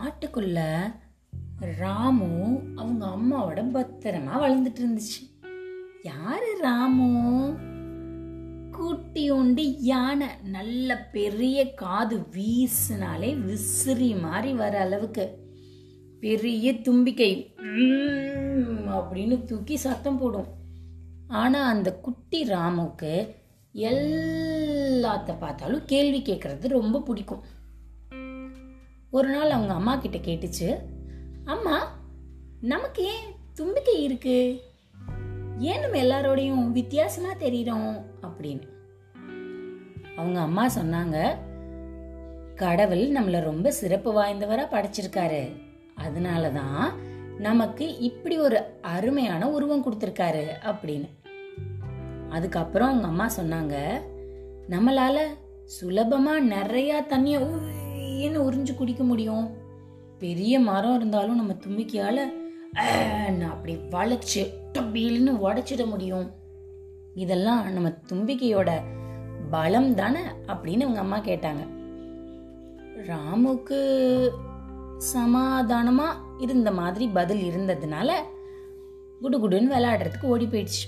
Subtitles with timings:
[0.00, 0.82] காட்டுக்குள்ள
[1.78, 5.46] ராமு அவங்க அம்மாவோட பத்திரமா வளர்ந்துட்டு இருந்துச்சு.
[6.02, 7.56] யாரு ராமு?
[8.72, 10.26] குட்டியோண்டு யானை.
[10.44, 15.38] நல்ல பெரிய காது வீசினாலே விசிறி மாதிரி வர அளவுக்கு.
[16.20, 17.54] பெரிய தும்பிக்கை.
[17.58, 20.46] உம் அப்படின்னு தூக்கி சத்தம் போடும்.
[21.28, 23.34] ஆனா அந்த குட்டி ராமுக்கு
[23.74, 27.58] எல்லாத்த பார்த்தாலும் கேள்வி கேட்கறது ரொம்ப பிடிக்கும்.
[29.12, 30.76] ஒரு நாள் அவங்க அம்மா கிட்ட கேட்டுச்சு
[31.44, 32.00] அம்மா
[32.60, 34.60] நமக்கு ஏன் தும்பிக்கை இருக்கு?
[35.58, 38.02] ஏன் நம்ம எல்லாரோடையும் வித்தியாசமா தெரியிறோம்?
[38.22, 38.62] அப்படின்னு.
[40.16, 41.34] அவங்க அம்மா சொன்னாங்க
[42.54, 45.62] கடவுள் நம்மளை ரொம்ப சிறப்பு வாய்ந்தவரா படைச்சிருக்காரு.
[45.94, 46.92] அதனால தான்
[47.38, 51.08] நமக்கு இப்படி ஒரு அருமையான உருவம் கொடுத்துருக்காரு அப்படின்னு.
[52.28, 54.00] அதுக்கப்புறம் அவங்க அம்மா சொன்னாங்க
[54.68, 55.18] நம்மளால
[55.80, 57.40] சுலபமா நிறைய தண்ணிய
[58.20, 59.50] ஊன்னு உறிஞ்சு குடிக்க முடியும்?
[60.18, 62.18] பெரிய மரம் இருந்தாலும் நம்ம தும்பிக்கையால
[63.44, 66.30] அப்படி வளைச்சு டபீல்னு உடைச்சிட முடியும்.
[67.14, 68.70] இதெல்லாம் நம்ம தும்பிக்கையோட
[69.50, 71.62] பலம் தானே அப்படின்னு அவங்க அம்மா கேட்டாங்க.
[73.08, 73.80] ராமுக்கு
[75.14, 78.10] சமாதானமா இருந்த மாதிரி பதில் இருந்ததுனால
[79.22, 80.84] குடுகுடுன்னு விளையாடுறதுக்கு ஓடி போயிடுச்சு.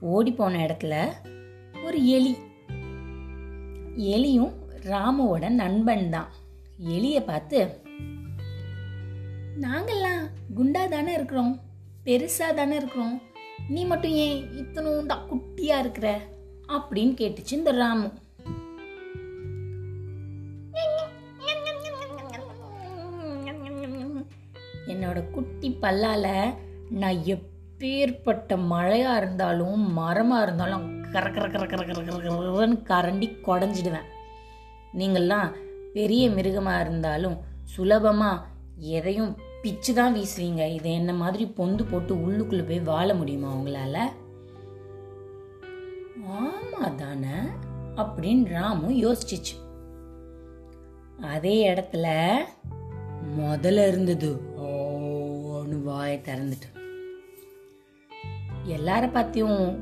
[0.00, 1.06] ஓடி போன இடத்துல
[1.84, 2.36] ஒரு எலி.
[3.96, 4.52] எலியும்
[4.90, 6.28] ராமுவோட நண்பன் தான்.
[6.88, 7.80] எலிய பார்த்து
[9.60, 11.60] நாங்கெல்லாம் குண்டா தானே இருக்கிறோம்.
[12.04, 13.20] பெருசா தானே இருக்கிறோம்.
[13.68, 16.20] நீ மட்டும் ஏன் இத்தனும் குட்டியா இருக்கிற?
[16.68, 18.10] அப்படின்னு கேட்டுச்சு இந்த ராமு.
[24.86, 26.54] என்னோட குட்டி பல்லால
[26.90, 34.14] நான் எப்பேற்பட்ட மழையா இருந்தாலும் மரமா இருந்தாலும் கர கர கர கர கர கர கரன்னு கரண்டி குடஞ்சிடுவேன்.
[34.96, 35.50] நீங்கள்லாம்
[35.92, 38.44] பெரிய மிருகமாக இருந்தாலும் சுலபமாக
[38.76, 44.12] எதையும் பிச்சு தான் வீசுவீங்க இதை என்ன மாதிரி பொந்து போட்டு உள்ளுக்குள்ள போய் வாழ முடியுமா உங்களால்?
[46.28, 47.36] ஆமா தானே
[47.96, 49.54] அப்படின்னு ராமு யோசிச்சிச்சு.
[51.20, 52.36] அதே இடத்துல
[53.38, 54.40] முதல்ல இருந்தது.
[54.56, 56.68] ஓன்னு வாய திறந்துட்டு.
[58.68, 59.78] எல்லார பத்தியும்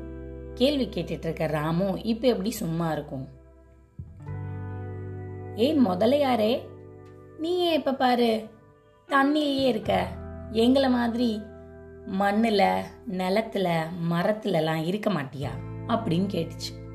[0.53, 3.27] கேள்வி கேட்டுட்டு இருக்க ராமு இப்ப எப்படி சும்மா இருக்கும்?
[5.55, 6.61] ஏய் முதலையாரே
[7.37, 8.49] நீ ஏன் இப்ப பாரு.
[9.07, 10.07] தண்ணிலேயே இருக்க.
[10.51, 11.41] எங்களை மாதிரி
[12.05, 15.49] மண்ணில் நிலத்துல மரத்துலலாம் இருக்க மாட்டியா?
[15.87, 16.93] அப்படின்னு கேட்டுச்சு.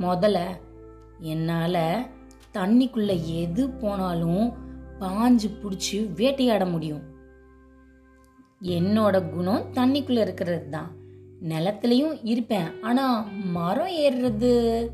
[0.00, 0.40] முதல்ல
[1.18, 2.06] என்னால்
[2.54, 4.52] தண்ணிக்குள்ள எது போனாலும்
[5.00, 7.02] பாஞ்சு பிடிச்சி வேட்டையாட முடியும்.
[8.62, 10.90] என்னோட குணம் தண்ணிக்குள்ளே இருக்கிறது தான்.
[11.42, 12.82] நிலத்துலையும் இருப்பேன்.
[12.82, 14.86] ஆனால் மரம் ஏறுறது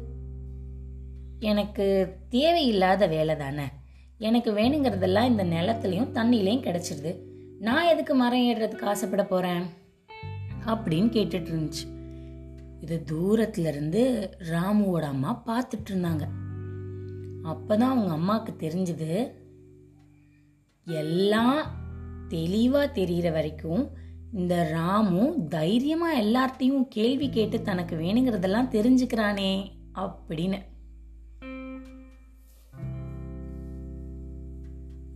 [1.41, 3.65] எனக்கு தேவையில்லாத வேலை தானே?
[4.19, 7.19] எனக்கு வேணுங்கிறதெல்லாம் இந்த நிலத்துலையும் தண்ணியிலையும் கிடச்சிருது.
[7.61, 9.63] நான் எதுக்கு மரம் ஏறுறதுக்கு ஆசைப்பட போகிறேன்
[10.67, 11.99] அப்படின்னு கேட்டுட்டு இருந்துச்சு.
[12.81, 16.29] இது தூரத்துலேருந்து ராமுவோட அம்மா பார்த்துட்டு இருந்தாங்க.
[17.45, 19.33] அப்பதான் அவங்க அம்மாவுக்கு தெரிஞ்சது
[20.85, 21.71] எல்லாம்
[22.29, 23.91] தெளிவாக தெரிகிற வரைக்கும்
[24.33, 30.69] இந்த ராமு தைரியமாக எல்லார்ட்டையும் கேள்வி கேட்டு தனக்கு வேணுங்கிறதெல்லாம் தெரிஞ்சுக்கிறானே அப்படின்னு.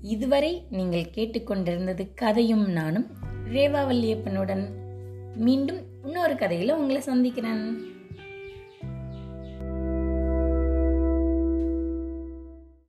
[0.05, 3.07] இதுவரை நீங்கள் கேட்டுக்கொண்டிருந்தது கதையும் நானும்
[3.53, 4.69] ரேவா வல்லியப்பனுடன்.
[5.37, 7.94] மீண்டும் இன்னொரு கதையில உங்களை சந்திக்கிறேன்.